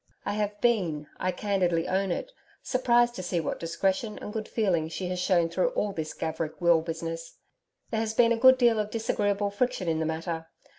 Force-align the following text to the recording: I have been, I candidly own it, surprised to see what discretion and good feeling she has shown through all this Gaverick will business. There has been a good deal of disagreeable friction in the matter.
I 0.25 0.33
have 0.33 0.59
been, 0.61 1.05
I 1.19 1.31
candidly 1.31 1.87
own 1.87 2.11
it, 2.11 2.31
surprised 2.63 3.13
to 3.17 3.21
see 3.21 3.39
what 3.39 3.59
discretion 3.59 4.17
and 4.17 4.33
good 4.33 4.47
feeling 4.47 4.89
she 4.89 5.09
has 5.09 5.19
shown 5.19 5.47
through 5.47 5.69
all 5.73 5.91
this 5.91 6.15
Gaverick 6.15 6.59
will 6.59 6.81
business. 6.81 7.37
There 7.91 7.99
has 7.99 8.15
been 8.15 8.31
a 8.31 8.37
good 8.39 8.57
deal 8.57 8.79
of 8.79 8.89
disagreeable 8.89 9.51
friction 9.51 9.87
in 9.87 9.99
the 9.99 10.07
matter. 10.07 10.47